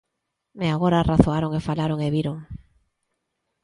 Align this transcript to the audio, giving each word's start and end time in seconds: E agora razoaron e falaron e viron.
E 0.65 0.67
agora 0.75 1.07
razoaron 1.11 1.51
e 1.59 1.65
falaron 1.67 1.99
e 2.07 2.09
viron. 2.15 2.37